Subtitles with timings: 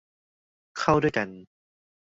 [0.77, 1.27] เข้าด้วยกัน